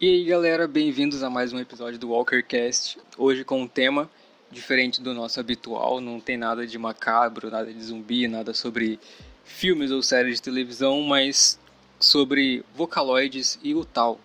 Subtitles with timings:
[0.00, 3.00] E aí galera, bem-vindos a mais um episódio do WalkerCast.
[3.16, 4.08] Hoje com um tema
[4.48, 9.00] diferente do nosso habitual, não tem nada de macabro, nada de zumbi, nada sobre
[9.42, 11.58] filmes ou séries de televisão, mas
[11.98, 14.20] sobre vocaloides e o tal,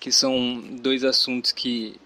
[0.00, 2.00] que são dois assuntos que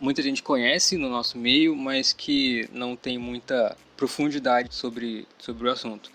[0.00, 5.70] muita gente conhece no nosso meio, mas que não tem muita profundidade sobre, sobre o
[5.70, 6.10] assunto.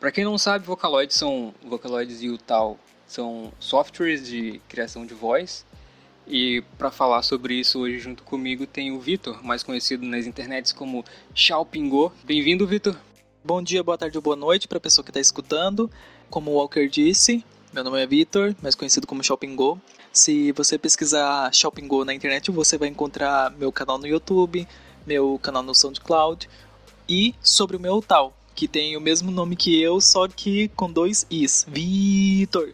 [0.00, 5.14] Para quem não sabe, vocaloides são vocaloides e o tal são softwares de criação de
[5.14, 5.64] voz
[6.26, 10.72] e para falar sobre isso hoje junto comigo tem o Vitor, mais conhecido nas internets
[10.72, 12.10] como Xiaopingô.
[12.24, 12.96] Bem-vindo, Vitor.
[13.44, 15.90] Bom dia, boa tarde ou boa noite para a pessoa que está escutando.
[16.30, 19.78] Como o Walker disse, meu nome é Vitor, mais conhecido como Xiaopingô.
[20.12, 24.66] Se você pesquisar Xiaopingô na internet, você vai encontrar meu canal no YouTube,
[25.06, 26.48] meu canal no SoundCloud
[27.08, 30.90] e sobre o meu tal, que tem o mesmo nome que eu, só que com
[30.90, 32.72] dois is, Vitor.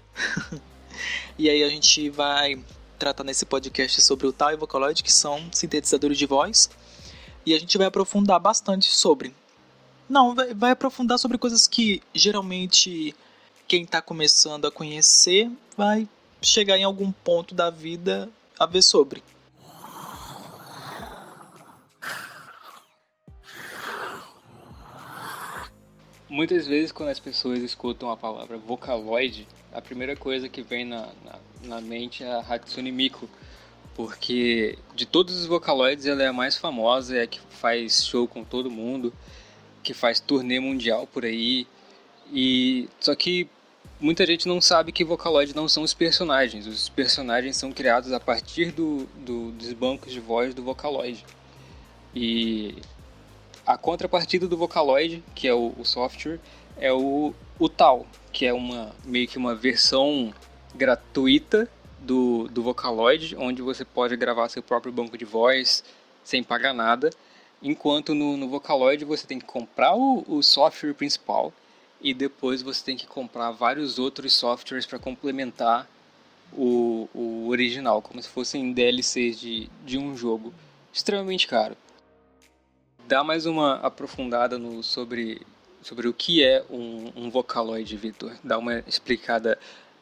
[1.36, 2.60] e aí a gente vai
[3.00, 6.68] tratar nesse podcast sobre o tal e Vocaloid, que são sintetizadores de voz.
[7.46, 9.34] E a gente vai aprofundar bastante sobre.
[10.06, 13.16] Não, vai, vai aprofundar sobre coisas que geralmente
[13.66, 16.06] quem está começando a conhecer vai
[16.42, 18.28] chegar em algum ponto da vida
[18.58, 19.22] a ver sobre.
[26.28, 31.08] Muitas vezes, quando as pessoas escutam a palavra Vocaloid, a primeira coisa que vem na,
[31.24, 33.28] na, na mente é a Hatsune Miku,
[33.94, 38.26] porque de todos os Vocaloids ela é a mais famosa, é a que faz show
[38.26, 39.12] com todo mundo,
[39.82, 41.66] que faz turnê mundial por aí,
[42.32, 43.48] e só que
[44.00, 48.20] muita gente não sabe que Vocaloid não são os personagens, os personagens são criados a
[48.20, 51.24] partir do, do dos bancos de voz do Vocaloid.
[52.14, 52.76] E
[53.66, 56.40] a contrapartida do Vocaloid, que é o, o software,
[56.76, 60.32] é o, o Tal, que é uma meio que uma versão
[60.74, 65.84] gratuita do, do Vocaloid, onde você pode gravar seu próprio banco de voz
[66.24, 67.10] sem pagar nada.
[67.62, 71.52] Enquanto no, no Vocaloid você tem que comprar o, o software principal
[72.00, 75.88] e depois você tem que comprar vários outros softwares para complementar
[76.52, 80.54] o, o original, como se fossem DLCs de, de um jogo
[80.92, 81.76] extremamente caro
[83.10, 85.42] dá mais uma aprofundada no, sobre,
[85.82, 88.32] sobre o que é um, um Vocaloid, Vitor.
[88.42, 89.58] Dá uma explicada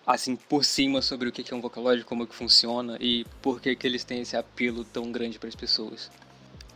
[0.07, 3.77] assim por cima sobre o que é um Vocaloid, como que funciona e por que,
[3.77, 6.11] que eles têm esse apelo tão grande para as pessoas.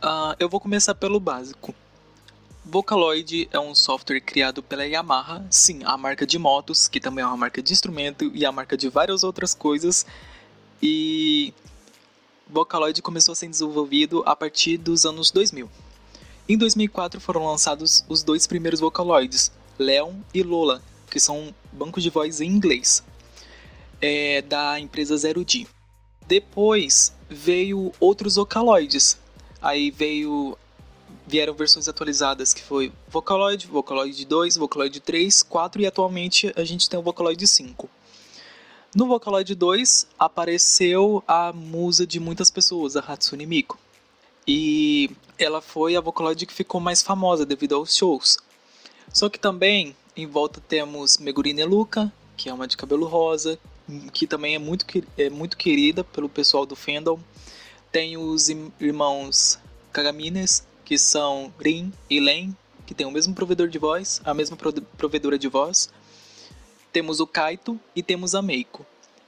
[0.03, 1.73] Uh, eu vou começar pelo básico.
[2.65, 7.27] Vocaloid é um software criado pela Yamaha, sim, a marca de motos, que também é
[7.27, 10.05] uma marca de instrumento e a marca de várias outras coisas.
[10.81, 11.53] E
[12.47, 15.69] Vocaloid começou a ser desenvolvido a partir dos anos 2000.
[16.47, 19.49] Em 2004 foram lançados os dois primeiros Vocaloids,
[19.79, 23.01] Leon e Lola, que são bancos de voz em inglês,
[24.01, 25.65] é, da empresa Zero D.
[26.27, 29.17] Depois veio outros Vocaloids,
[29.61, 30.57] aí veio
[31.25, 36.89] vieram versões atualizadas que foi Vocaloid, Vocaloid 2, Vocaloid 3, 4 e atualmente a gente
[36.89, 37.89] tem o Vocaloid 5.
[38.93, 43.79] No Vocaloid 2 apareceu a musa de muitas pessoas, a Hatsune Miku.
[44.47, 48.37] E ela foi a Vocaloid que ficou mais famosa devido aos shows.
[49.11, 53.57] Só que também em volta temos Megurine Luca, que é uma de cabelo rosa,
[54.11, 54.85] que também é muito,
[55.17, 57.19] é muito querida pelo pessoal do fandom.
[57.91, 58.49] Tem os
[58.79, 59.59] irmãos
[59.91, 62.55] Kagamines, que são Rin e Len,
[62.85, 64.57] que tem o mesmo provedor de voz, a mesma
[64.97, 65.89] provedora de voz.
[66.91, 68.85] Temos o Kaito e temos a Meiko.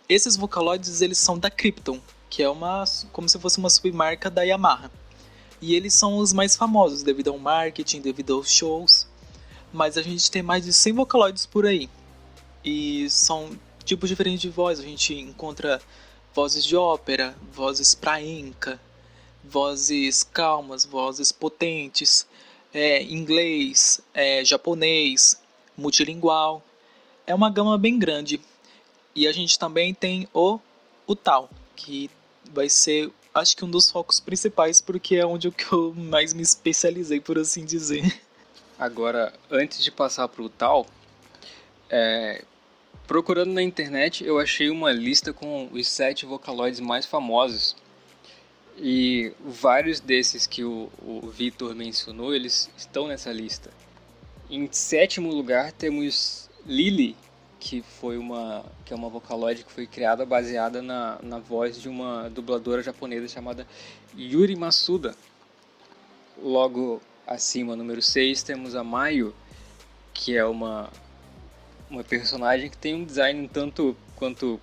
[0.07, 1.99] Esses Vocaloids eles são da Krypton,
[2.29, 4.91] que é uma como se fosse uma submarca da Yamaha.
[5.61, 9.07] E eles são os mais famosos devido ao marketing, devido aos shows.
[9.71, 11.89] Mas a gente tem mais de 100 vocaloides por aí.
[12.63, 14.79] E são tipos diferentes de voz.
[14.79, 15.81] A gente encontra
[16.33, 18.79] vozes de ópera, vozes pra inca,
[19.43, 22.27] vozes calmas, vozes potentes,
[22.73, 25.39] é, inglês, é, japonês,
[25.77, 26.63] multilingual.
[27.25, 28.41] É uma gama bem grande.
[29.15, 30.59] E a gente também tem o,
[31.07, 32.09] o tal, que
[32.51, 35.53] vai ser acho que um dos focos principais, porque é onde eu
[35.93, 38.19] mais me especializei, por assim dizer.
[38.79, 40.87] Agora, antes de passar para o tal,
[41.89, 42.43] é,
[43.05, 47.75] procurando na internet, eu achei uma lista com os sete vocaloides mais famosos.
[48.77, 51.31] E vários desses que o, o
[51.73, 53.69] mencionou, eles estão nessa lista.
[54.49, 57.15] Em sétimo lugar temos Lily,
[57.59, 61.89] que foi uma que é uma Vocaloid que foi criada baseada na, na voz de
[61.89, 63.67] uma dubladora japonesa chamada
[64.17, 65.15] Yuri Masuda.
[66.41, 69.33] Logo acima, número 6, temos a Mayu,
[70.13, 70.89] que é uma
[71.89, 74.59] uma personagem que tem um design um tanto quanto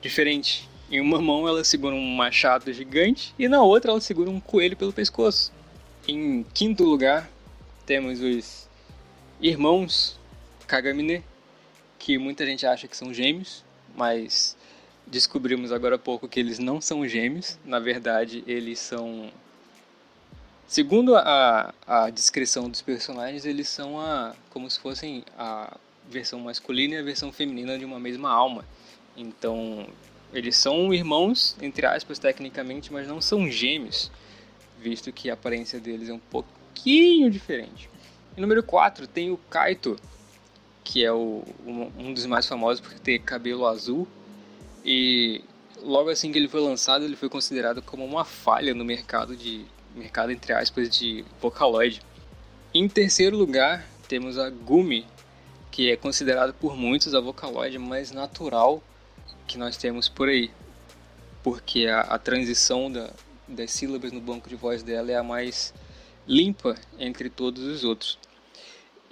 [0.00, 0.68] diferente.
[0.90, 4.76] Em uma mão ela segura um machado gigante e na outra ela segura um coelho
[4.76, 5.52] pelo pescoço.
[6.06, 7.28] Em quinto lugar,
[7.84, 8.68] temos os
[9.40, 10.18] irmãos
[10.66, 11.24] Kagamine,
[12.06, 13.64] que muita gente acha que são gêmeos,
[13.96, 14.56] mas
[15.04, 17.58] descobrimos agora há pouco que eles não são gêmeos.
[17.64, 19.28] Na verdade, eles são.
[20.68, 25.76] Segundo a, a descrição dos personagens, eles são a, como se fossem a
[26.08, 28.64] versão masculina e a versão feminina de uma mesma alma.
[29.16, 29.88] Então,
[30.32, 34.12] eles são irmãos, entre aspas, tecnicamente, mas não são gêmeos,
[34.80, 37.90] visto que a aparência deles é um pouquinho diferente.
[38.36, 39.98] Em número 4 tem o Kaito,
[40.86, 44.06] que é o, um, dos mais famosos por ter cabelo azul.
[44.84, 45.42] E
[45.82, 49.66] logo assim que ele foi lançado, ele foi considerado como uma falha no mercado de
[49.96, 52.00] mercado entre aspas de Vocaloid.
[52.72, 55.04] Em terceiro lugar, temos a Gumi,
[55.72, 58.80] que é considerada por muitos a Vocaloid mais natural
[59.48, 60.52] que nós temos por aí.
[61.42, 63.10] Porque a, a transição da,
[63.48, 65.74] das sílabas no banco de voz dela é a mais
[66.28, 68.16] limpa entre todos os outros.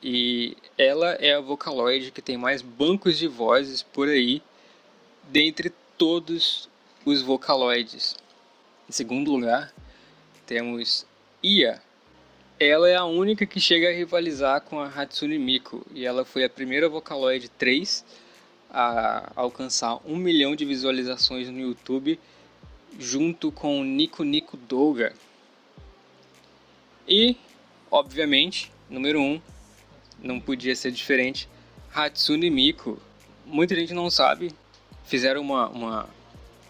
[0.07, 4.43] E ela é a Vocaloid que tem mais bancos de vozes por aí,
[5.31, 6.69] dentre todos
[7.07, 8.15] os Vocaloids.
[8.87, 9.73] Em segundo lugar,
[10.45, 11.07] temos
[11.43, 11.81] Ia.
[12.61, 16.45] Ela é a única que chega a rivalizar com a Hatsune Miku, e ela foi
[16.45, 18.05] a primeira Vocaloid 3
[18.71, 22.21] a alcançar um milhão de visualizações no YouTube,
[22.99, 25.15] junto com Nico Nico Douga.
[27.09, 27.39] E,
[27.91, 29.41] obviamente, número 1, um,
[30.25, 31.49] não podia ser diferente.
[31.95, 32.99] Hatsune Miku.
[33.45, 34.51] Muita gente não sabe.
[35.05, 36.09] Fizeram uma, uma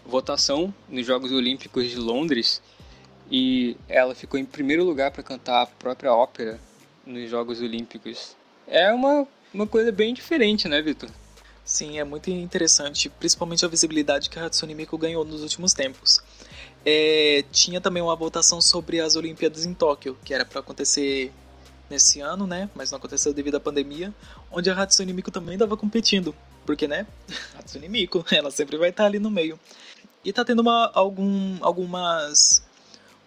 [0.05, 2.61] votação nos Jogos Olímpicos de Londres
[3.31, 6.59] e ela ficou em primeiro lugar para cantar a própria ópera
[7.05, 8.35] nos Jogos Olímpicos.
[8.67, 11.09] É uma, uma coisa bem diferente, né, Vitor?
[11.63, 16.21] Sim, é muito interessante, principalmente a visibilidade que a Hatsune Miku ganhou nos últimos tempos.
[16.85, 21.31] É, tinha também uma votação sobre as Olimpíadas em Tóquio, que era para acontecer
[21.89, 22.69] nesse ano, né?
[22.75, 24.13] Mas não aconteceu devido à pandemia,
[24.51, 26.35] onde a Hatsune Miku também estava competindo.
[26.65, 27.05] Porque, né?
[27.57, 29.59] Hatsune Miku, ela sempre vai estar ali no meio.
[30.23, 32.63] E tá tendo uma, algum, algumas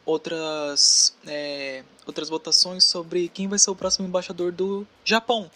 [0.04, 5.50] outras, é, outras votações sobre quem vai ser o próximo embaixador do Japão.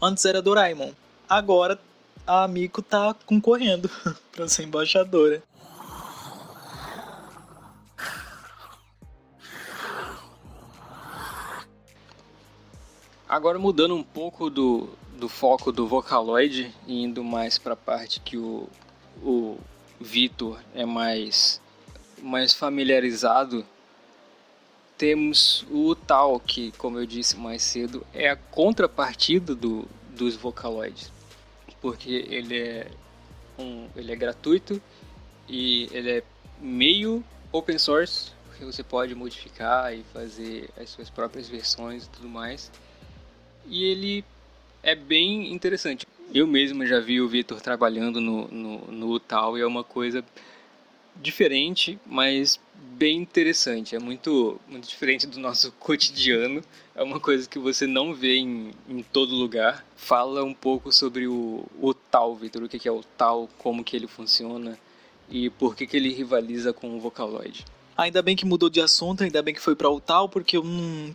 [0.00, 0.92] Antes era Doraemon.
[1.28, 1.78] Agora
[2.26, 3.88] a Miku tá concorrendo
[4.32, 5.42] para ser embaixadora.
[13.36, 14.88] Agora mudando um pouco do,
[15.18, 18.66] do foco do Vocaloid e indo mais para a parte que o,
[19.22, 19.58] o
[20.00, 21.60] Vitor é mais,
[22.22, 23.62] mais familiarizado,
[24.96, 29.86] temos o Tal, que, como eu disse mais cedo, é a contrapartida do,
[30.16, 31.12] dos Vocaloids,
[31.78, 32.90] porque ele é,
[33.58, 34.80] um, ele é gratuito
[35.46, 36.24] e ele é
[36.58, 37.22] meio
[37.52, 42.72] open source, porque você pode modificar e fazer as suas próprias versões e tudo mais
[43.68, 44.24] e ele
[44.82, 46.06] é bem interessante.
[46.32, 50.24] Eu mesmo já vi o Vitor trabalhando no, no, no tal e é uma coisa
[51.16, 53.96] diferente, mas bem interessante.
[53.96, 56.62] É muito, muito diferente do nosso cotidiano.
[56.94, 59.84] É uma coisa que você não vê em, em todo lugar.
[59.96, 62.62] Fala um pouco sobre o, o tal, Vitor.
[62.62, 64.78] O que é o tal, como que ele funciona
[65.28, 67.64] e por que, que ele rivaliza com o Vocaloid.
[67.96, 71.14] Ainda bem que mudou de assunto, ainda bem que foi para o tal, porque hum,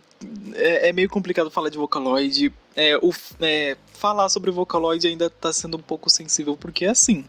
[0.54, 2.52] é, é, meio complicado falar de Vocaloid.
[2.74, 7.24] É, o, é, falar sobre Vocaloid ainda está sendo um pouco sensível, porque assim,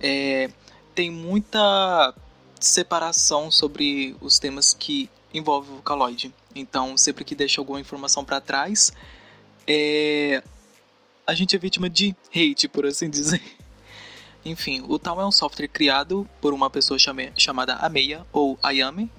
[0.00, 0.50] é,
[0.94, 2.14] tem muita
[2.58, 6.34] separação sobre os temas que envolvem Vocaloid.
[6.54, 8.92] Então, sempre que deixa alguma informação para trás,
[9.66, 10.42] é,
[11.26, 13.40] a gente é vítima de hate, por assim dizer.
[14.44, 19.10] Enfim, o Tal é um software criado por uma pessoa chame, chamada Ameia, ou Ayame.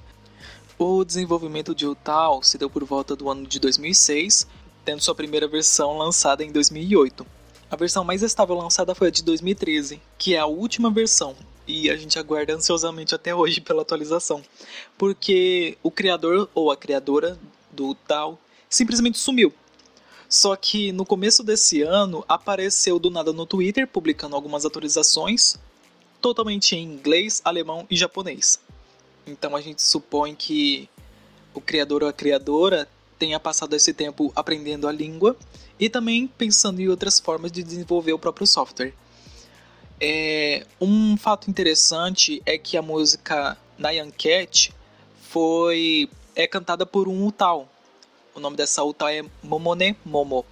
[0.77, 4.46] O desenvolvimento de Tal se deu por volta do ano de 2006,
[4.84, 7.25] tendo sua primeira versão lançada em 2008.
[7.72, 11.89] A versão mais estável lançada foi a de 2013, que é a última versão, e
[11.89, 14.44] a gente aguarda ansiosamente até hoje pela atualização,
[14.98, 17.39] porque o criador ou a criadora
[17.72, 18.38] do Tal
[18.70, 19.53] simplesmente sumiu.
[20.34, 25.60] Só que no começo desse ano apareceu do nada no Twitter publicando algumas atualizações
[26.20, 28.60] totalmente em inglês, alemão e japonês.
[29.28, 30.90] Então a gente supõe que
[31.54, 35.38] o criador ou a criadora tenha passado esse tempo aprendendo a língua
[35.80, 38.92] e também pensando em outras formas de desenvolver o próprio software.
[40.02, 44.74] É, um fato interessante é que a música Nyan Cat
[45.30, 47.70] foi é cantada por um Utal,
[48.36, 50.46] o nome dessa uta é Momone Momo,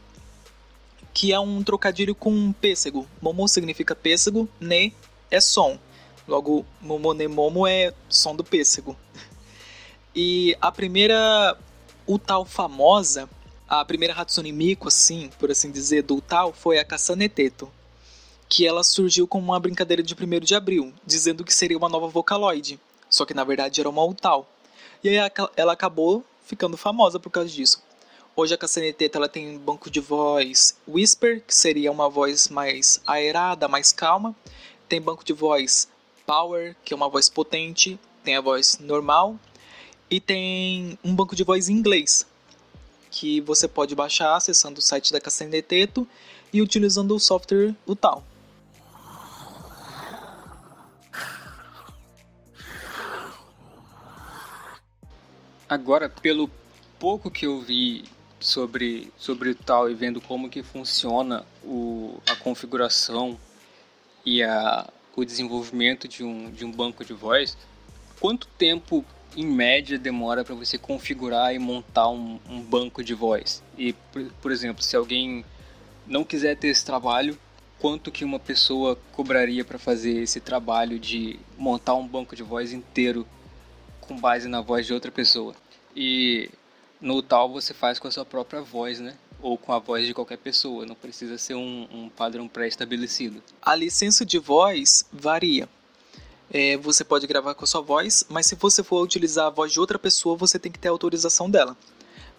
[1.14, 3.08] que é um trocadilho com pêssego.
[3.22, 4.94] Momo significa pêssego, ne
[5.30, 5.80] é som.
[6.28, 8.96] Logo, Momonemomo é som do pêssego.
[10.14, 11.58] E a primeira
[12.06, 13.30] Utal famosa,
[13.66, 17.72] a primeira Hatsune Miku, assim, por assim dizer, do Utal, foi a Kassaneteto.
[18.50, 22.10] Que ela surgiu como uma brincadeira de 1 de abril, dizendo que seria uma nova
[22.10, 22.78] Vocaloid.
[23.10, 24.46] Só que na verdade era uma Utal.
[25.02, 27.82] E aí ela acabou ficando famosa por causa disso.
[28.36, 33.02] Hoje a Cassaneteta ela tem um banco de voz Whisper, que seria uma voz mais
[33.08, 34.36] aerada, mais calma.
[34.90, 35.88] Tem banco de voz
[36.26, 37.98] Power, que é uma voz potente.
[38.22, 39.40] Tem a voz normal.
[40.10, 42.28] E tem um banco de voz em inglês,
[43.10, 46.06] que você pode baixar acessando o site da Cassaneteto
[46.52, 48.26] e utilizando o software o tal.
[55.72, 56.52] Agora, pelo
[57.00, 58.04] pouco que eu vi
[58.42, 63.40] sobre, sobre o tal e vendo como que funciona o, a configuração
[64.26, 67.58] e a, o desenvolvimento de um, de um banco de voz,
[68.20, 73.64] quanto tempo em média demora para você configurar e montar um, um, banco de voz?
[73.78, 75.46] E, por, por exemplo, se alguém
[76.06, 77.40] não quiser ter esse trabalho,
[77.80, 82.74] quanto que uma pessoa cobraria para fazer esse trabalho de montar um banco de voz
[82.74, 83.26] inteiro
[84.02, 85.56] com base na voz de outra pessoa.
[85.96, 86.50] E
[87.00, 89.16] no tal você faz com a sua própria voz, né?
[89.42, 93.42] Ou com a voz de qualquer pessoa, não precisa ser um, um padrão pré-estabelecido.
[93.62, 95.68] A licença de voz varia.
[96.54, 99.72] É, você pode gravar com a sua voz, mas se você for utilizar a voz
[99.72, 101.78] de outra pessoa, você tem que ter autorização dela.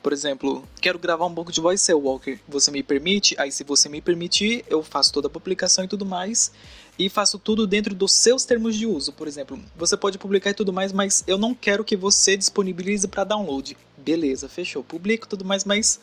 [0.03, 2.39] Por exemplo, quero gravar um banco de voz seu, Walker.
[2.49, 3.37] Você me permite?
[3.39, 6.51] Aí, se você me permitir, eu faço toda a publicação e tudo mais
[6.99, 9.13] e faço tudo dentro dos seus termos de uso.
[9.13, 13.07] Por exemplo, você pode publicar e tudo mais, mas eu não quero que você disponibilize
[13.09, 13.77] para download.
[13.97, 14.83] Beleza, fechou.
[14.83, 16.01] Publico tudo mais, mas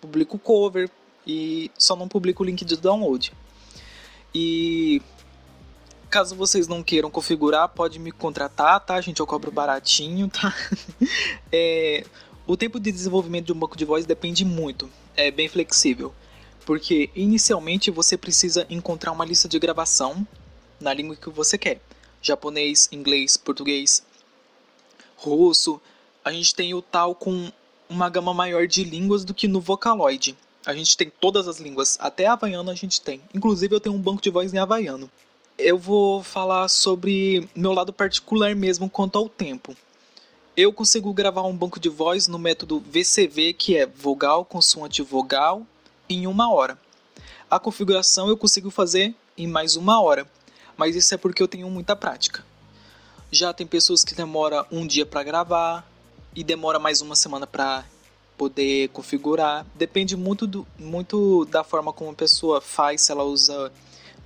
[0.00, 0.90] publico o cover
[1.26, 3.32] e só não publico o link de download.
[4.34, 5.02] E
[6.08, 9.20] caso vocês não queiram configurar, pode me contratar, tá, gente?
[9.20, 10.54] Eu cobro baratinho, tá?
[11.50, 12.04] é,
[12.46, 16.12] o tempo de desenvolvimento de um banco de voz depende muito, é bem flexível
[16.64, 20.26] porque inicialmente você precisa encontrar uma lista de gravação
[20.80, 21.80] na língua que você quer:
[22.20, 24.02] japonês, inglês, português,
[25.16, 25.80] russo.
[26.24, 27.50] A gente tem o tal com
[27.88, 30.36] uma gama maior de línguas do que no Vocaloid.
[30.64, 33.20] A gente tem todas as línguas, até havaiano a gente tem.
[33.34, 35.10] Inclusive eu tenho um banco de voz em havaiano.
[35.58, 39.76] Eu vou falar sobre meu lado particular mesmo quanto ao tempo.
[40.54, 45.66] Eu consigo gravar um banco de voz no método VCV, que é vogal, consoante vogal,
[46.06, 46.78] em uma hora.
[47.50, 50.30] A configuração eu consigo fazer em mais uma hora,
[50.76, 52.44] mas isso é porque eu tenho muita prática.
[53.30, 55.90] Já tem pessoas que demora um dia para gravar
[56.36, 57.86] e demora mais uma semana para
[58.36, 59.64] poder configurar.
[59.74, 63.72] Depende muito, do, muito da forma como a pessoa faz, se ela usa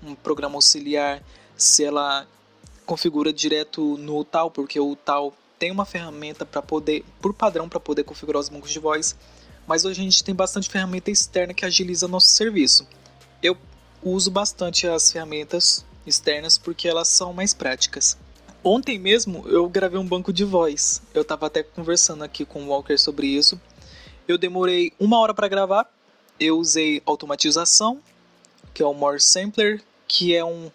[0.03, 1.23] um programa auxiliar,
[1.57, 2.27] se ela
[2.85, 7.81] configura direto no tal, porque o tal tem uma ferramenta para poder, por padrão, para
[7.81, 9.17] poder configurar os bancos de voz
[9.67, 12.87] mas hoje a gente tem bastante ferramenta externa que agiliza nosso serviço.
[13.43, 13.57] Eu
[14.03, 18.17] uso bastante as ferramentas externas porque elas são mais práticas.
[18.63, 21.03] Ontem mesmo eu gravei um banco de voz.
[21.13, 23.61] Eu estava até conversando aqui com o Walker sobre isso.
[24.29, 25.91] Eu demorei uma hora para gravar.
[26.39, 28.01] Eu usei automatização,
[28.73, 30.71] que é o More Sampler, que é um,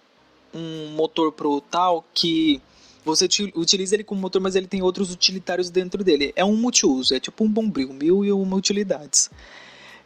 [0.53, 2.61] um motor pro tal que
[3.03, 6.31] você utiliza ele como motor, mas ele tem outros utilitários dentro dele.
[6.35, 9.29] É um multiuso, é tipo um bombril, mil e uma utilidades.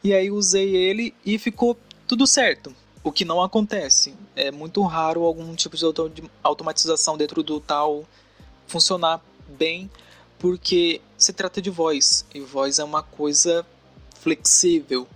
[0.03, 2.73] E aí usei ele e ficou tudo certo.
[3.03, 4.13] O que não acontece.
[4.35, 8.05] É muito raro algum tipo de automatização dentro do tal
[8.65, 9.89] funcionar bem,
[10.39, 12.25] porque se trata de voz.
[12.33, 13.65] E voz é uma coisa
[14.19, 15.07] flexível.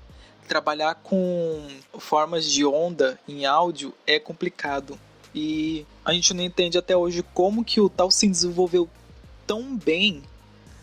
[0.47, 1.67] Trabalhar com
[1.97, 4.99] formas de onda em áudio é complicado
[5.33, 8.89] e a gente não entende até hoje como que o tal se desenvolveu
[9.45, 10.23] tão bem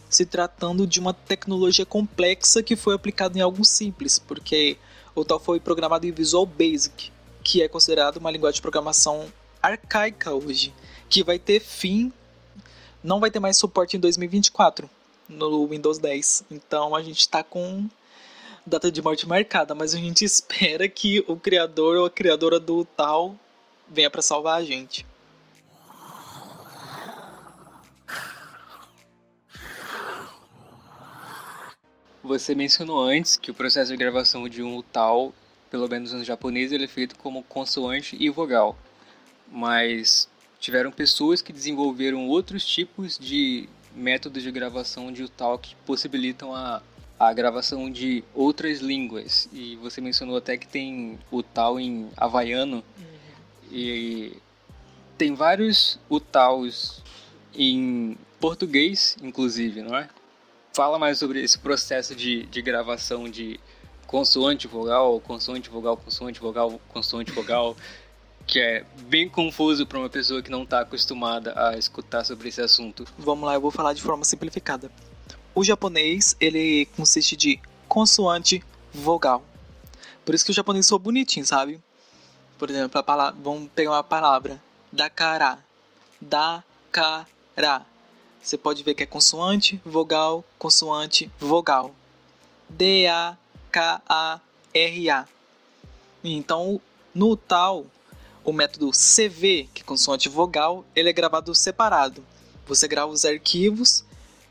[0.08, 4.78] se tratando de uma tecnologia complexa que foi aplicada em algo simples, porque
[5.16, 7.10] o tal foi programado em Visual Basic,
[7.42, 9.26] que é considerado uma linguagem de programação
[9.60, 10.72] arcaica hoje,
[11.08, 12.12] que vai ter fim,
[13.02, 14.88] não vai ter mais suporte em 2024
[15.28, 16.44] no Windows 10.
[16.52, 17.88] Então a gente está com
[18.64, 22.84] data de morte marcada, mas a gente espera que o criador ou a criadora do
[22.84, 23.34] tal
[23.88, 25.04] venha para salvar a gente.
[32.26, 35.32] Você mencionou antes que o processo de gravação de um tal,
[35.70, 38.76] pelo menos no japonês, ele é feito como consoante e vogal.
[39.48, 40.28] Mas
[40.58, 46.82] tiveram pessoas que desenvolveram outros tipos de métodos de gravação de tal que possibilitam a,
[47.16, 49.48] a gravação de outras línguas.
[49.52, 52.82] E você mencionou até que tem o tal em havaiano.
[52.98, 53.04] Uhum.
[53.70, 54.32] E
[55.16, 57.04] tem vários utaus
[57.54, 60.08] em português, inclusive, não é?
[60.76, 63.58] Fala mais sobre esse processo de, de gravação de
[64.06, 67.74] consoante vogal, consoante vogal, consoante vogal, consoante vogal,
[68.46, 72.60] que é bem confuso para uma pessoa que não está acostumada a escutar sobre esse
[72.60, 73.06] assunto.
[73.16, 74.90] Vamos lá, eu vou falar de forma simplificada.
[75.54, 79.42] O japonês, ele consiste de consoante, vogal.
[80.26, 81.80] Por isso que o japonês soa bonitinho, sabe?
[82.58, 85.58] Por exemplo, a palavra, vamos pegar uma palavra, dakara,
[86.20, 87.95] dakara.
[88.46, 91.92] Você pode ver que é consoante, vogal, consoante, vogal.
[92.68, 93.28] D-A-K-A-R-A.
[96.22, 96.80] Então,
[97.12, 97.86] no tal,
[98.44, 102.24] o método CV, que é consoante vogal, ele é gravado separado.
[102.68, 104.04] Você grava os arquivos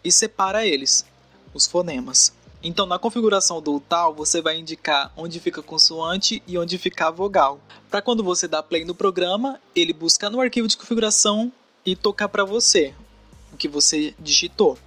[0.04, 1.06] e separa eles,
[1.54, 2.34] os fonemas.
[2.62, 7.08] Então, na configuração do tal, você vai indicar onde fica a consoante e onde fica
[7.08, 7.62] a vogal.
[7.90, 11.50] Para quando você dá play no programa, ele buscar no arquivo de configuração
[11.86, 12.94] e tocar para você
[13.56, 14.78] o que você digitou.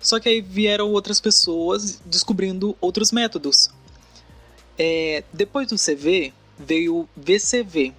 [0.00, 3.68] Só que aí vieram outras pessoas descobrindo outros métodos.
[4.78, 7.92] É, depois do CV veio o VCV.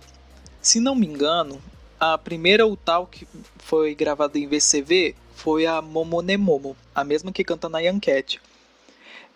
[0.62, 1.62] Se não me engano,
[2.00, 7.70] a primeira UTAL que foi gravada em VCV foi a Momonemomo, a mesma que canta
[7.70, 8.40] na Yanket.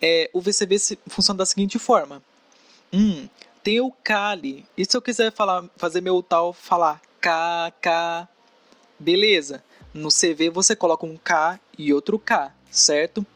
[0.00, 2.22] É, o VCV funciona da seguinte forma.
[2.92, 3.28] Hum,
[3.62, 4.66] tem o Kali.
[4.76, 8.28] E se eu quiser falar, fazer meu tal falar K, K,
[8.98, 9.62] beleza.
[9.94, 13.26] No CV você coloca um K e outro K, certo?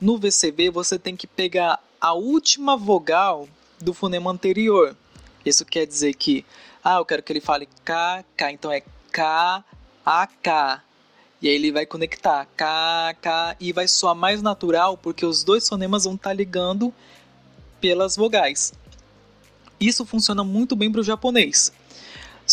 [0.00, 3.48] No VCV você tem que pegar a última vogal
[3.80, 4.94] do fonema anterior.
[5.44, 6.44] Isso quer dizer que,
[6.84, 9.64] ah, eu quero que ele fale K, K, então é K,
[10.04, 10.82] A, K.
[11.40, 15.68] E aí ele vai conectar K, K e vai soar mais natural porque os dois
[15.68, 16.92] fonemas vão estar tá ligando
[17.80, 18.72] pelas vogais.
[19.80, 21.72] Isso funciona muito bem para o japonês.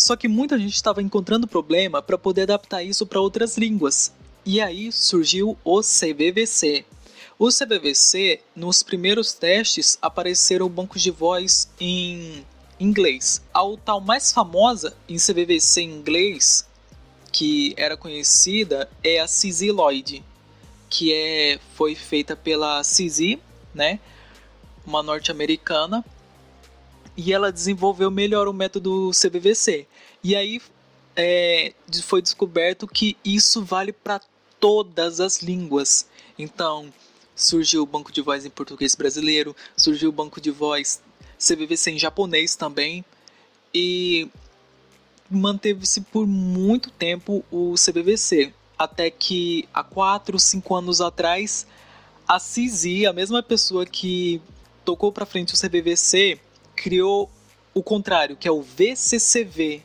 [0.00, 4.10] Só que muita gente estava encontrando problema para poder adaptar isso para outras línguas.
[4.46, 6.86] E aí surgiu o CVVC.
[7.38, 12.46] O CVVC, nos primeiros testes, apareceram bancos de voz em
[12.78, 13.42] inglês.
[13.52, 16.66] A tal mais famosa em CVVC em inglês
[17.30, 20.24] que era conhecida é a CZ Lloyd,
[20.88, 23.38] que é, foi feita pela CZ,
[23.74, 24.00] né,
[24.84, 26.02] uma norte-americana,
[27.20, 29.86] e ela desenvolveu melhor o método CBVC.
[30.24, 30.58] E aí
[31.14, 34.22] é, foi descoberto que isso vale para
[34.58, 36.06] todas as línguas.
[36.38, 36.90] Então,
[37.36, 41.02] surgiu o banco de voz em português brasileiro, surgiu o banco de voz
[41.38, 43.04] CBVC em japonês também.
[43.74, 44.26] E
[45.30, 51.66] manteve-se por muito tempo o CBVC, até que há 4, 5 anos atrás,
[52.26, 54.40] a CISI, a mesma pessoa que
[54.86, 56.40] tocou para frente o CBVC,
[56.80, 57.30] criou
[57.74, 59.82] o contrário, que é o VCCV,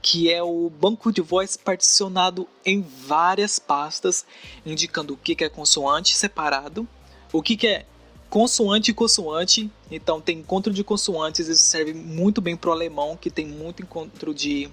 [0.00, 4.24] que é o banco de voz particionado em várias pastas,
[4.64, 6.88] indicando o que é consoante separado,
[7.30, 7.84] o que é
[8.30, 9.70] consoante e consoante.
[9.90, 13.82] Então tem encontro de consoantes, isso serve muito bem para o alemão, que tem muito
[13.82, 14.70] encontro de,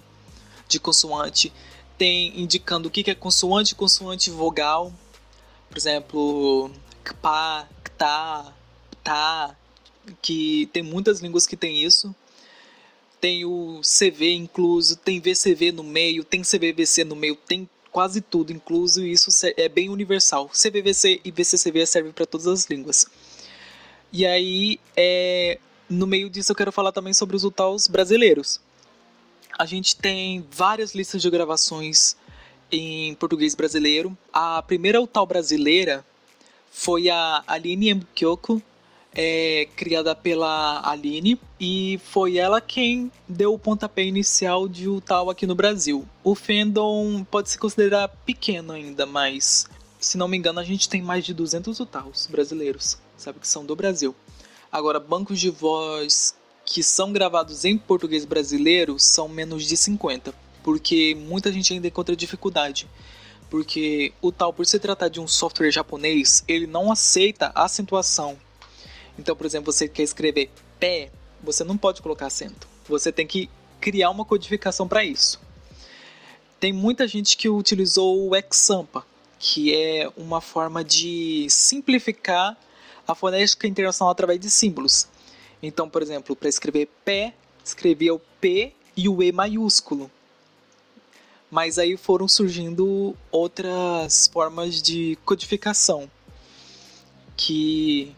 [0.66, 1.52] de consoante.
[1.98, 4.94] Tem indicando o que é consoante, consoante vogal.
[5.70, 6.72] Por exemplo,
[7.04, 8.54] kpa, kta,
[8.92, 9.58] pta,
[10.22, 12.14] que tem muitas línguas que tem isso.
[13.20, 18.52] Tem o CV incluso, tem VCV no meio, tem CVVC no meio, tem quase tudo
[18.52, 20.50] incluso e isso é bem universal.
[20.50, 23.06] CVVC e VCCV servem para todas as línguas.
[24.12, 28.60] E aí, é, no meio disso, eu quero falar também sobre os UTAUs brasileiros.
[29.58, 32.16] A gente tem várias listas de gravações
[32.72, 34.18] em português brasileiro.
[34.32, 36.06] A primeira UTAU brasileira
[36.72, 38.62] foi a Aline Mkyoko,
[39.14, 45.46] é, criada pela Aline, e foi ela quem deu o pontapé inicial de UTAU aqui
[45.46, 46.08] no Brasil.
[46.24, 49.68] O fandom pode se considerar pequeno ainda, mas
[50.00, 53.66] se não me engano, a gente tem mais de 200 UTAUs brasileiros sabe que são
[53.66, 54.16] do Brasil.
[54.72, 61.16] Agora, bancos de voz que são gravados em português brasileiro são menos de 50, porque
[61.16, 62.88] muita gente ainda encontra dificuldade.
[63.50, 68.38] Porque o tal, por se tratar de um software japonês, ele não aceita acentuação.
[69.20, 71.12] Então, por exemplo, você quer escrever pé,
[71.44, 72.66] você não pode colocar acento.
[72.88, 73.50] Você tem que
[73.82, 75.42] criar uma codificação para isso.
[76.58, 79.06] Tem muita gente que utilizou o Xampa,
[79.38, 82.58] que é uma forma de simplificar
[83.06, 85.06] a fonética internacional através de símbolos.
[85.62, 90.10] Então, por exemplo, para escrever pé, escrevia o P e o E maiúsculo.
[91.52, 96.10] Mas aí foram surgindo outras formas de codificação,
[97.36, 98.16] que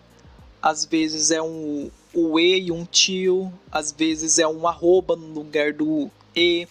[0.61, 5.27] às vezes é um o E e um tio, às vezes é um arroba no
[5.33, 6.67] lugar do E.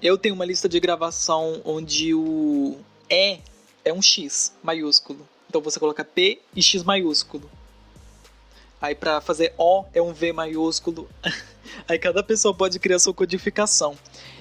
[0.00, 2.78] Eu tenho uma lista de gravação onde o
[3.10, 3.38] E
[3.84, 5.28] é um X maiúsculo.
[5.48, 7.50] Então você coloca P e X maiúsculo.
[8.80, 11.08] Aí para fazer O é um V maiúsculo.
[11.88, 13.96] Aí cada pessoa pode criar sua codificação.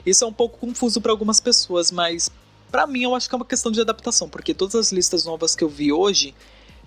[0.06, 2.30] Isso é um pouco confuso para algumas pessoas, mas
[2.72, 5.56] para mim eu acho que é uma questão de adaptação, porque todas as listas novas
[5.56, 6.34] que eu vi hoje,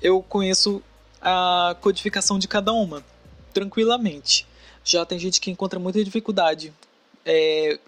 [0.02, 0.82] eu conheço
[1.20, 3.04] a codificação de cada uma
[3.52, 4.46] tranquilamente.
[4.84, 6.72] Já tem gente que encontra muita dificuldade.
[7.24, 7.78] É,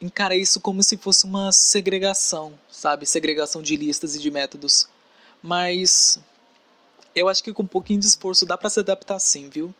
[0.00, 3.06] encara isso como se fosse uma segregação, sabe?
[3.06, 4.88] Segregação de listas e de métodos.
[5.42, 6.20] Mas
[7.14, 9.74] eu acho que com um pouquinho de esforço dá para se adaptar sim, viu?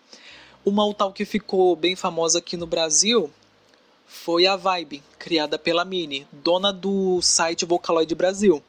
[0.65, 3.31] Uma outal que ficou bem famosa aqui no Brasil
[4.07, 8.63] foi a Vibe, criada pela Mini, dona do site Vocaloid Brasil.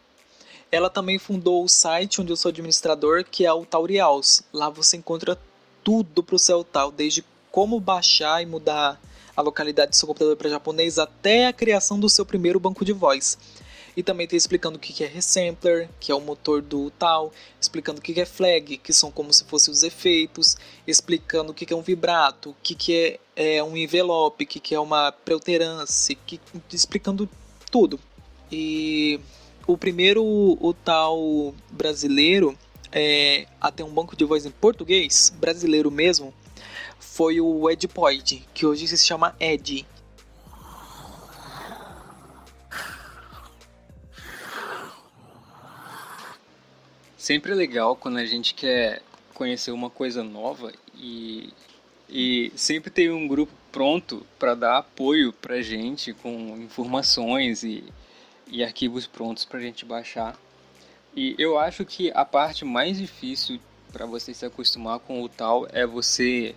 [0.72, 4.44] Ela também fundou o site onde eu sou administrador, que é o Taurials.
[4.54, 5.38] Lá você encontra
[5.84, 9.02] tudo para o seu tal, desde como baixar e mudar
[9.36, 12.94] a localidade do seu computador para japonês até a criação do seu primeiro banco de
[12.94, 13.38] voz.
[13.98, 18.00] E também tem explicando o que é resampler, que é o motor do tal, explicando
[18.00, 20.56] o que é flag, que são como se fossem os efeitos,
[20.86, 24.80] explicando o que é um vibrato, o que é, é um envelope, o que é
[24.80, 26.40] uma preterance, que,
[26.72, 27.28] explicando
[27.72, 28.00] tudo.
[28.52, 29.20] E
[29.70, 32.58] o primeiro o tal brasileiro
[32.92, 36.34] é, a ter um banco de voz em português, brasileiro mesmo,
[37.00, 39.86] foi o Edpoid, que hoje se chama Ed.
[47.16, 49.04] Sempre é legal quando a gente quer
[49.36, 51.54] conhecer uma coisa nova e,
[52.10, 57.84] e sempre tem um grupo pronto para dar apoio para gente com informações e,
[58.50, 60.38] e arquivos prontos para a gente baixar.
[61.16, 63.60] E eu acho que a parte mais difícil
[63.92, 66.56] para você se acostumar com o tal é você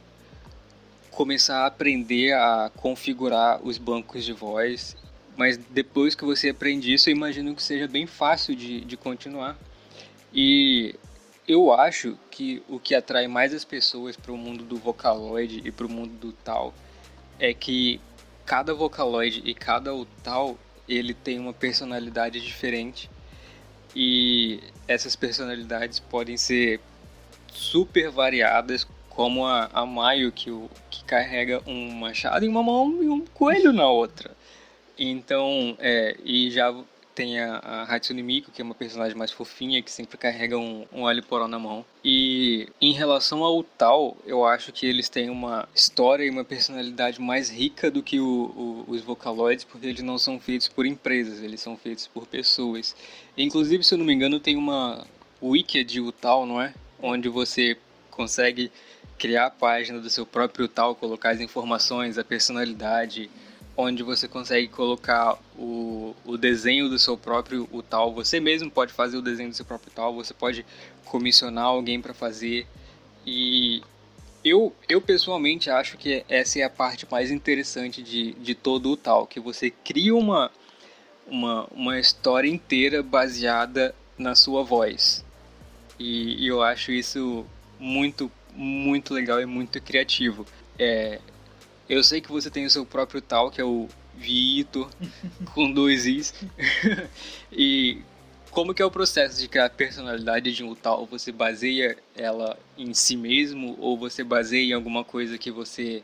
[1.10, 4.96] começar a aprender a configurar os bancos de voz.
[5.36, 9.58] Mas depois que você aprende isso, eu imagino que seja bem fácil de, de continuar.
[10.32, 10.94] E
[11.46, 15.70] eu acho que o que atrai mais as pessoas para o mundo do Vocaloid e
[15.70, 16.74] para o mundo do tal
[17.38, 18.00] é que
[18.44, 19.90] cada Vocaloid e cada
[20.22, 23.10] tal ele tem uma personalidade diferente.
[23.94, 26.80] E essas personalidades podem ser
[27.52, 33.02] super variadas como a, a Maio que, o, que carrega um machado em uma mão
[33.02, 34.34] e um coelho na outra.
[34.98, 36.74] Então é, e já
[37.14, 40.86] tem a, a Hatsune Miku, que é uma personagem mais fofinha, que sempre carrega um,
[40.92, 41.84] um alho poró na mão.
[42.04, 47.20] E em relação ao Tal, eu acho que eles têm uma história e uma personalidade
[47.20, 51.42] mais rica do que o, o, os Vocaloids, porque eles não são feitos por empresas,
[51.42, 52.96] eles são feitos por pessoas.
[53.36, 55.06] Inclusive, se eu não me engano, tem uma
[55.42, 56.74] wiki de Utal, não é?
[57.00, 57.76] Onde você
[58.10, 58.70] consegue
[59.18, 63.30] criar a página do seu próprio Tal, colocar as informações, a personalidade,
[63.76, 68.12] onde você consegue colocar o, o desenho do seu próprio o tal.
[68.14, 70.64] Você mesmo pode fazer o desenho do seu próprio tal, você pode
[71.04, 72.66] comissionar alguém para fazer.
[73.26, 73.82] E
[74.44, 78.96] eu, eu pessoalmente acho que essa é a parte mais interessante de, de todo o
[78.96, 80.50] tal, que você cria uma,
[81.26, 85.24] uma, uma história inteira baseada na sua voz.
[85.98, 87.46] E, e eu acho isso
[87.78, 90.46] muito, muito legal e muito criativo.
[90.78, 91.20] É,
[91.92, 94.90] eu sei que você tem o seu próprio tal, que é o Vitor,
[95.54, 96.32] com dois Is.
[97.52, 98.00] e
[98.50, 101.04] como que é o processo de criar a personalidade de um tal?
[101.06, 106.02] Você baseia ela em si mesmo ou você baseia em alguma coisa que você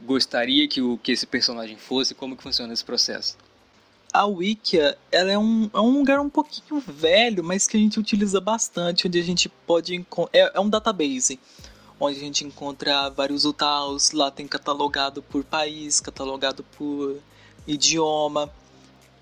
[0.00, 2.14] gostaria que, o, que esse personagem fosse?
[2.14, 3.36] Como que funciona esse processo?
[4.10, 8.00] A Wikia ela é, um, é um lugar um pouquinho velho, mas que a gente
[8.00, 10.06] utiliza bastante, onde a gente pode...
[10.32, 11.38] É, é um database
[11.98, 17.16] onde a gente encontra vários UTAUs, lá tem catalogado por país, catalogado por
[17.66, 18.50] idioma.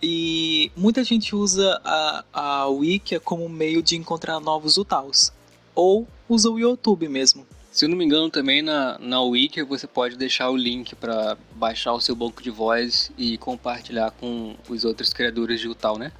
[0.03, 5.33] E muita gente usa a, a Wikia como meio de encontrar novos UTAUs.
[5.75, 7.47] Ou usa o YouTube mesmo.
[7.73, 11.39] Se eu não me engano, também na, na Wiki você pode deixar o link para
[11.55, 16.13] baixar o seu banco de voz e compartilhar com os outros criadores de UTAU, né?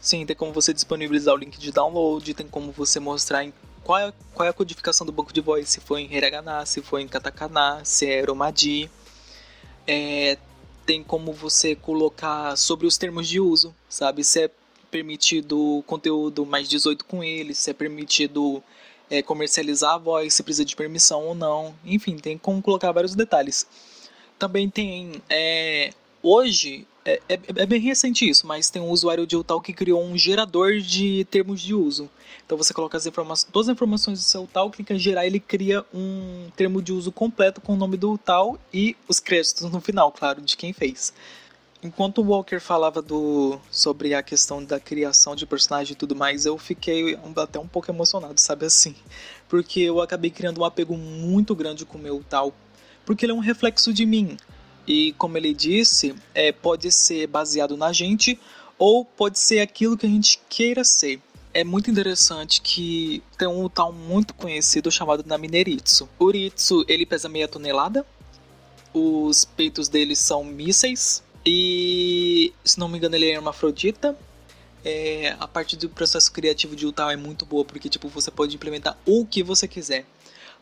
[0.00, 3.52] Sim, tem como você disponibilizar o link de download, tem como você mostrar em
[3.84, 6.80] qual é, qual é a codificação do banco de voz, se foi em hiragana, se
[6.82, 8.90] foi em katakana, se é romadi.
[9.86, 10.36] É,
[10.86, 14.24] tem como você colocar sobre os termos de uso, sabe?
[14.24, 14.50] Se é
[14.90, 18.62] permitido conteúdo mais 18 com ele, se é permitido
[19.08, 21.74] é, comercializar a voz, se precisa de permissão ou não.
[21.84, 23.66] Enfim, tem como colocar vários detalhes.
[24.38, 25.22] Também tem.
[25.28, 29.72] É, hoje, é, é, é, bem recente isso, mas tem um usuário de Utal que
[29.72, 32.08] criou um gerador de termos de uso.
[32.50, 35.38] Então você coloca as informações, todas as informações do seu Utal, clica em gerar, ele
[35.38, 39.80] cria um termo de uso completo com o nome do Utal e os créditos no
[39.80, 41.12] final, claro, de quem fez.
[41.80, 46.44] enquanto o Walker falava do sobre a questão da criação de personagem e tudo mais,
[46.44, 48.96] eu fiquei até um pouco emocionado, sabe assim?
[49.48, 52.52] Porque eu acabei criando um apego muito grande com o meu tal,
[53.06, 54.36] porque ele é um reflexo de mim.
[54.88, 58.40] E como ele disse, é, pode ser baseado na gente
[58.76, 61.20] ou pode ser aquilo que a gente queira ser.
[61.52, 66.08] É muito interessante que tem um tal muito conhecido chamado Namineritsu.
[66.18, 68.06] O Ritsu, ele pesa meia tonelada,
[68.94, 74.16] os peitos dele são mísseis, e, se não me engano, ele é hermafrodita.
[74.84, 78.54] É, a parte do processo criativo de Utah é muito boa, porque tipo, você pode
[78.54, 80.06] implementar o que você quiser.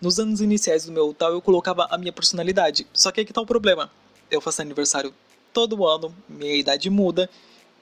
[0.01, 2.87] Nos anos iniciais do meu Utah, eu colocava a minha personalidade.
[2.93, 3.91] Só que aí que tá o problema.
[4.31, 5.13] Eu faço aniversário
[5.53, 7.29] todo ano, minha idade muda,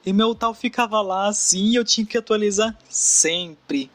[0.07, 3.91] e meu tal ficava lá assim, eu tinha que atualizar sempre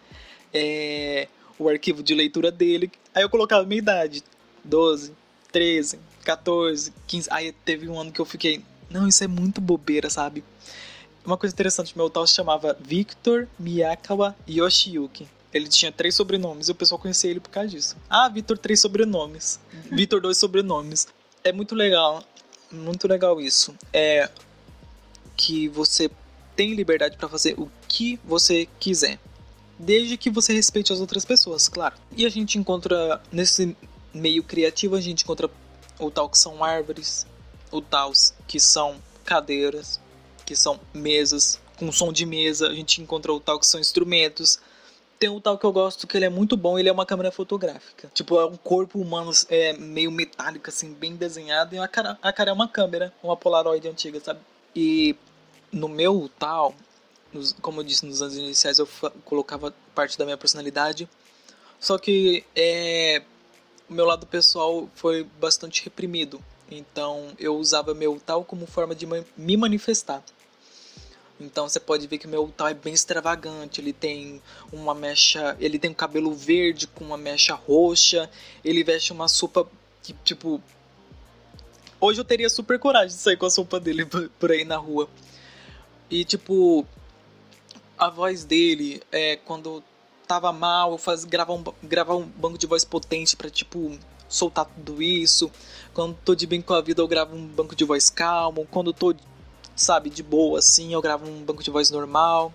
[0.52, 1.26] é,
[1.58, 2.92] o arquivo de leitura dele.
[3.14, 4.22] Aí eu colocava minha idade,
[4.62, 5.14] 12,
[5.50, 7.28] 13, 14, 15.
[7.32, 10.44] Aí teve um ano que eu fiquei, não, isso é muito bobeira, sabe?
[11.24, 15.26] Uma coisa interessante, meu tal se chamava Victor Miyakawa Yoshiyuki.
[15.50, 17.96] Ele tinha três sobrenomes e o pessoal conhecia ele por causa disso.
[18.10, 19.58] Ah, Victor, três sobrenomes.
[19.90, 21.08] Victor, dois sobrenomes.
[21.42, 22.22] É muito legal.
[22.70, 23.74] Muito legal isso.
[23.94, 24.28] É
[25.36, 26.10] que você
[26.54, 29.18] tem liberdade para fazer o que você quiser.
[29.78, 31.94] Desde que você respeite as outras pessoas, claro.
[32.16, 33.76] E a gente encontra nesse
[34.14, 35.50] meio criativo, a gente encontra
[35.98, 37.26] o tal que são árvores,
[37.70, 38.12] o tal
[38.46, 40.00] que são cadeiras,
[40.44, 44.60] que são mesas com som de mesa, a gente encontra o tal que são instrumentos.
[45.18, 47.32] Tem um tal que eu gosto que ele é muito bom, ele é uma câmera
[47.32, 48.10] fotográfica.
[48.12, 52.32] Tipo, é um corpo humano é, meio metálico, assim, bem desenhado, e a cara, a
[52.32, 54.40] cara é uma câmera, uma Polaroid antiga, sabe?
[54.74, 55.16] E
[55.70, 56.74] no meu tal,
[57.60, 58.88] como eu disse nos anos iniciais, eu
[59.24, 61.08] colocava parte da minha personalidade.
[61.80, 63.22] Só que é,
[63.88, 66.42] o meu lado pessoal foi bastante reprimido.
[66.70, 69.06] Então eu usava meu tal como forma de
[69.36, 70.22] me manifestar.
[71.40, 73.80] Então você pode ver que meu tal é bem extravagante.
[73.80, 74.40] Ele tem
[74.72, 78.30] uma mecha, ele tem um cabelo verde com uma mecha roxa.
[78.64, 79.68] Ele veste uma sopa
[80.02, 80.62] que tipo
[82.02, 84.04] hoje eu teria super coragem de sair com a sopa dele
[84.38, 85.08] por aí na rua.
[86.10, 86.84] E tipo
[87.96, 89.82] a voz dele é quando
[90.26, 93.96] tava mal, eu faz gravar um gravar um banco de voz potente para tipo
[94.28, 95.50] soltar tudo isso.
[95.94, 98.66] Quando tô de bem com a vida, eu gravo um banco de voz calmo.
[98.70, 99.14] Quando tô,
[99.76, 102.52] sabe, de boa assim, eu gravo um banco de voz normal.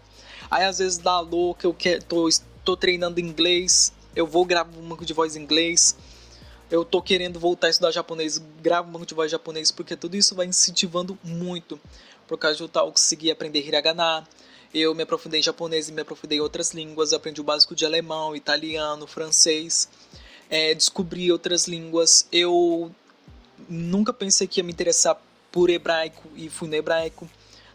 [0.52, 2.28] Aí às vezes dá louca, eu quero, tô,
[2.66, 5.96] tô treinando inglês, eu vou gravar um banco de voz em inglês.
[6.70, 10.16] Eu tô querendo voltar a estudar japonês, gravo um banco de voz japonês, porque tudo
[10.16, 11.80] isso vai incentivando muito.
[12.28, 14.28] Por causa do tal, consegui aprender hiragana,
[14.74, 17.74] eu me aprofundei em japonês e me aprofundei em outras línguas, eu aprendi o básico
[17.74, 19.88] de alemão, italiano, francês
[20.50, 22.28] é, descobrir outras línguas.
[22.32, 22.92] Eu
[23.68, 25.20] nunca pensei que ia me interessar
[25.52, 27.30] por hebraico e fui no hebraico.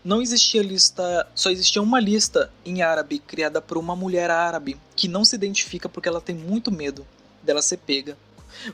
[0.05, 5.07] Não existia lista, só existia uma lista em árabe criada por uma mulher árabe que
[5.07, 7.07] não se identifica porque ela tem muito medo
[7.42, 8.16] dela ser pega.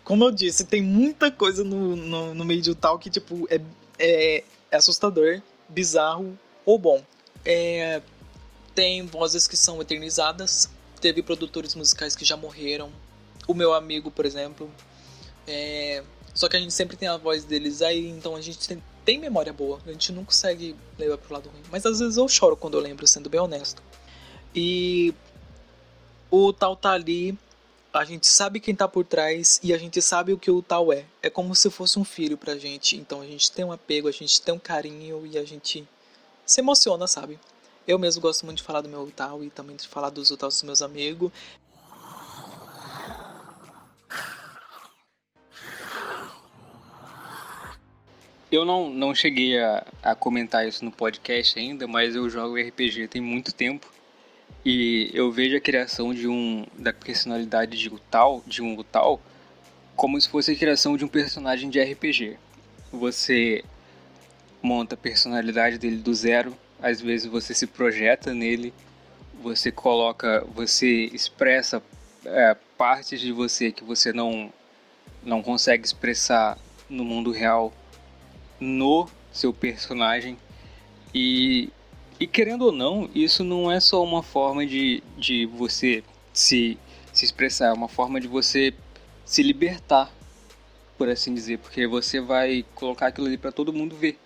[0.04, 3.60] Como eu disse, tem muita coisa no, no, no meio de tal que tipo é,
[3.98, 7.02] é, é assustador, bizarro ou bom.
[7.44, 8.02] É,
[8.74, 12.92] tem vozes que são eternizadas, teve produtores musicais que já morreram,
[13.48, 14.70] o meu amigo, por exemplo.
[15.46, 16.04] É...
[16.34, 19.18] Só que a gente sempre tem a voz deles aí, então a gente tem, tem
[19.18, 19.80] memória boa.
[19.86, 21.62] A gente não consegue levar pro lado ruim.
[21.72, 23.82] Mas às vezes eu choro quando eu lembro, sendo bem honesto.
[24.54, 25.12] E
[26.30, 27.36] o tal tá ali,
[27.92, 30.92] a gente sabe quem tá por trás e a gente sabe o que o tal
[30.92, 31.04] é.
[31.22, 32.96] É como se fosse um filho pra gente.
[32.96, 35.86] Então a gente tem um apego, a gente tem um carinho e a gente
[36.44, 37.38] se emociona, sabe?
[37.86, 40.48] Eu mesmo gosto muito de falar do meu tal e também de falar dos tal
[40.48, 41.32] dos meus amigos.
[48.50, 53.08] Eu não, não cheguei a, a comentar isso no podcast ainda, mas eu jogo RPG
[53.08, 53.86] tem muito tempo.
[54.64, 59.20] E eu vejo a criação de um da personalidade de Utal, de um Utal,
[59.96, 62.36] como se fosse a criação de um personagem de RPG.
[62.92, 63.64] Você
[64.62, 68.72] monta a personalidade dele do zero, às vezes você se projeta nele,
[69.40, 71.82] você coloca, você expressa
[72.24, 74.52] é, partes de você que você não
[75.22, 76.56] não consegue expressar
[76.88, 77.72] no mundo real
[78.60, 80.38] no seu personagem.
[81.14, 81.70] E,
[82.18, 86.02] e querendo ou não, isso não é só uma forma de, de você
[86.32, 86.78] se,
[87.12, 88.74] se expressar, é uma forma de você
[89.24, 90.10] se libertar,
[90.96, 94.18] por assim dizer, porque você vai colocar aquilo ali para todo mundo ver.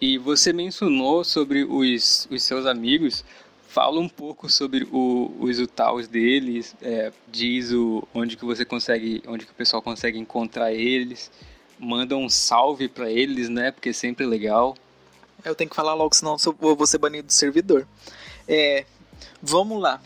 [0.00, 3.24] E você mencionou sobre os, os seus amigos,
[3.68, 9.22] fala um pouco sobre o, os utaus deles, é, diz o, onde que você consegue,
[9.26, 11.30] onde que o pessoal consegue encontrar eles
[11.78, 13.70] manda um salve para eles, né?
[13.70, 14.76] Porque é sempre legal.
[15.44, 17.86] Eu tenho que falar logo, senão eu vou ser banido do servidor.
[18.46, 18.84] É,
[19.42, 20.00] vamos lá.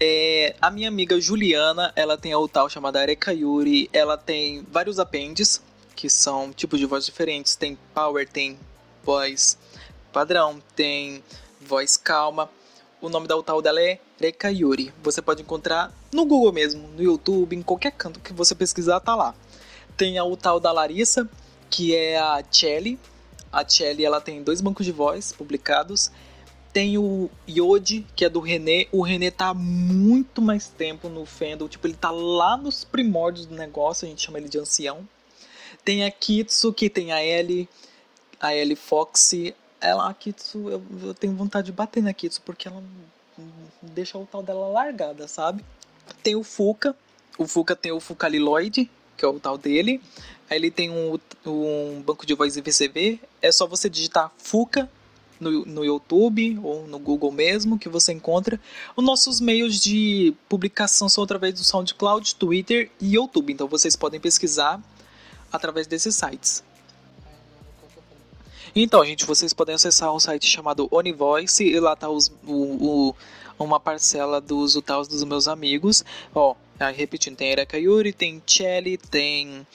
[0.00, 3.88] É, a minha amiga Juliana, ela tem a tal chamada Areka Yuri.
[3.92, 5.62] Ela tem vários apêndices,
[5.94, 7.54] que são tipos de voz diferentes.
[7.54, 8.58] Tem power, tem
[9.04, 9.58] voz
[10.12, 11.22] padrão, tem
[11.60, 12.50] voz calma.
[13.00, 14.92] O nome da tal dela é Reka Yuri.
[15.02, 19.14] Você pode encontrar no Google mesmo, no YouTube, em qualquer canto que você pesquisar, tá
[19.14, 19.34] lá.
[19.96, 21.28] Tem a tal da Larissa,
[21.68, 22.98] que é a Chelly.
[23.52, 26.10] A Chelly ela tem dois bancos de voz publicados
[26.72, 28.86] tem o Yodi, que é do René.
[28.90, 31.68] O René tá muito mais tempo no fandom.
[31.68, 34.06] Tipo, ele tá lá nos primórdios do negócio.
[34.06, 35.06] A gente chama ele de ancião.
[35.84, 37.68] Tem a Kitsu, que tem a Ellie.
[38.40, 39.54] A Ellie Foxy.
[39.80, 42.40] Ela, a Kitsu, eu, eu tenho vontade de bater na Kitsu.
[42.40, 42.82] Porque ela
[43.82, 45.62] deixa o tal dela largada, sabe?
[46.22, 46.96] Tem o Fuka.
[47.36, 50.00] O Fuka tem o Fucaliloid, que é o tal dele.
[50.52, 53.18] Aí ele tem um, um banco de voz IVCV.
[53.40, 54.86] É só você digitar Fuka
[55.40, 58.60] no, no YouTube ou no Google mesmo que você encontra.
[58.94, 63.50] Os nossos meios de publicação são através do SoundCloud, Twitter e YouTube.
[63.50, 64.78] Então vocês podem pesquisar
[65.50, 66.62] através desses sites.
[68.76, 73.16] Então, gente, vocês podem acessar um site chamado Onivoice e lá tá os, o, o,
[73.58, 76.04] uma parcela dos utals dos meus amigos.
[76.34, 76.54] Ó,
[76.94, 79.66] repetindo, tem Erika Yuri, tem Chelly, tem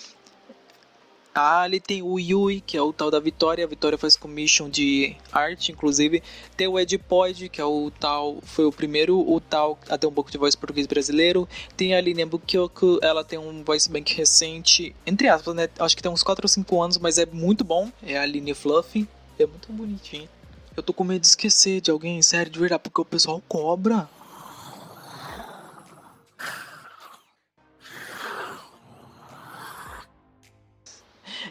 [1.39, 3.63] Ali tem o Yui, que é o tal da Vitória.
[3.63, 6.23] A Vitória faz commission de arte, inclusive.
[6.55, 8.39] Tem o Ed Pod, que é o tal.
[8.43, 11.47] Foi o primeiro, o tal a ter um pouco de voz português brasileiro.
[11.75, 15.69] Tem a Aline Bukyoku, ela tem um voice bank recente, entre aspas, né?
[15.79, 17.91] Acho que tem uns 4 ou 5 anos, mas é muito bom.
[18.01, 19.07] É a Aline Fluffy.
[19.37, 20.27] É muito bonitinho.
[20.75, 24.09] Eu tô com medo de esquecer de alguém, sério, de verdade, porque o pessoal cobra.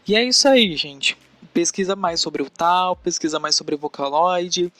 [0.06, 1.16] E é isso aí, gente.
[1.52, 4.72] Pesquisa mais sobre o tal, pesquisa mais sobre o Vocaloid.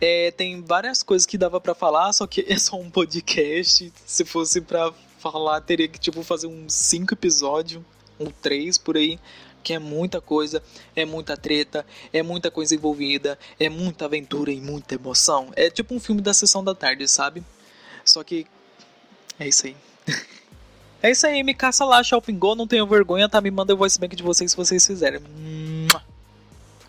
[0.00, 3.92] É, tem várias coisas que dava para falar, só que é só um podcast.
[4.06, 7.82] Se fosse para falar, teria que tipo fazer uns cinco episódios,
[8.18, 9.18] um três por aí
[9.62, 10.62] que é muita coisa,
[10.96, 15.52] é muita treta, é muita coisa envolvida, é muita aventura e muita emoção.
[15.54, 17.44] É tipo um filme da sessão da tarde, sabe?
[18.02, 18.46] Só que
[19.38, 19.76] é isso aí.
[21.02, 23.40] É isso aí, me caça lá, Shopping Go, não tenho vergonha, tá?
[23.40, 25.20] Me manda o voice bank de vocês se vocês fizerem.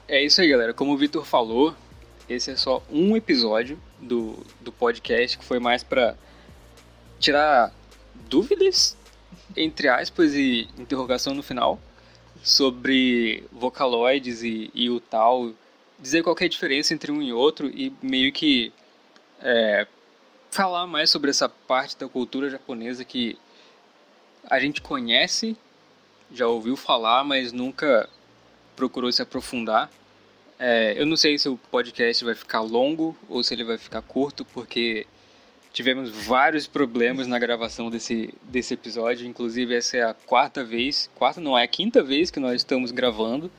[0.08, 0.74] É isso aí, galera.
[0.74, 1.74] Como o Vitor falou,
[2.28, 6.16] esse é só um episódio do, do podcast que foi mais pra
[7.20, 7.74] tirar
[8.30, 8.98] dúvidas,
[9.56, 11.80] entre aspas, e interrogação no final,
[12.44, 15.54] sobre vocaloides e, e o tal,
[15.98, 18.74] dizer qual é a diferença entre um e outro e meio que
[19.42, 19.88] é,
[20.50, 23.38] falar mais sobre essa parte da cultura japonesa que
[24.50, 25.56] a gente conhece,
[26.32, 28.10] já ouviu falar, mas nunca
[28.76, 29.90] procurou se aprofundar.
[30.60, 34.02] É, eu não sei se o podcast vai ficar longo ou se ele vai ficar
[34.02, 35.08] curto, porque
[35.74, 39.26] tivemos vários problemas na gravação desse, desse episódio.
[39.26, 42.92] Inclusive, essa é a quarta vez, quarta não, é a quinta vez que nós estamos
[42.92, 43.52] gravando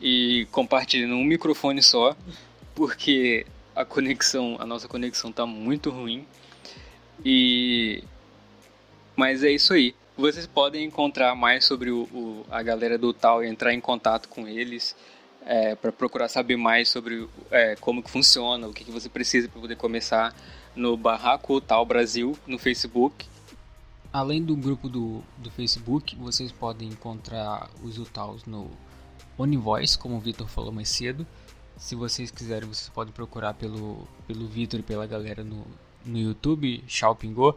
[0.00, 2.16] e compartilhando um microfone só,
[2.74, 6.26] porque a conexão, a nossa conexão está muito ruim.
[7.24, 8.04] E
[9.16, 9.94] mas é isso aí.
[10.16, 14.30] Vocês podem encontrar mais sobre o, o a galera do Tal e entrar em contato
[14.30, 14.96] com eles
[15.44, 19.46] é, para procurar saber mais sobre é, como que funciona, o que, que você precisa
[19.46, 20.34] para poder começar
[20.74, 23.26] no Barraco Tal Brasil no Facebook.
[24.10, 28.70] Além do grupo do, do Facebook, vocês podem encontrar os Utaus no
[29.36, 31.26] Onivoice, como o Vitor falou mais cedo.
[31.76, 35.66] Se vocês quiserem, vocês podem procurar pelo, pelo Vitor e pela galera no,
[36.06, 37.54] no YouTube, Shoppingô.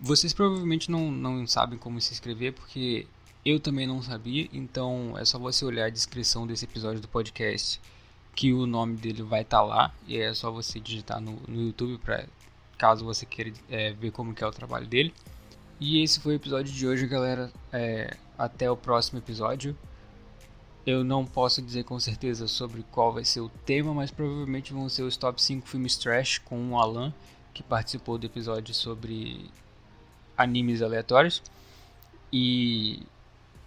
[0.00, 3.06] Vocês provavelmente não, não sabem como se inscrever, porque
[3.44, 7.80] eu também não sabia, então é só você olhar a descrição desse episódio do podcast
[8.34, 11.62] que o nome dele vai estar tá lá e é só você digitar no, no
[11.62, 12.26] YouTube para
[12.76, 15.14] caso você queira é, ver como que é o trabalho dele.
[15.80, 17.50] E esse foi o episódio de hoje, galera.
[17.72, 19.76] É, até o próximo episódio.
[20.86, 24.88] Eu não posso dizer com certeza sobre qual vai ser o tema, mas provavelmente vão
[24.88, 27.12] ser os top 5 filmes trash com o Alan,
[27.52, 29.50] que participou do episódio sobre
[30.36, 31.42] animes aleatórios.
[32.32, 33.02] E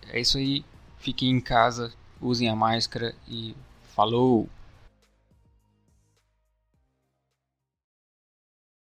[0.10, 0.64] é isso aí.
[0.98, 3.56] Fiquem em casa, usem a máscara e
[3.96, 4.50] falou!